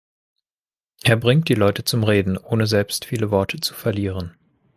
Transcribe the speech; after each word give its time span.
Er 1.03 1.15
bringt 1.15 1.47
die 1.47 1.53
Leute 1.53 1.83
zum 1.83 2.03
Reden, 2.03 2.35
ohne 2.35 2.65
selbst 2.65 3.05
viele 3.05 3.29
Worte 3.29 3.59
zu 3.59 3.75
verlieren. 3.75 4.35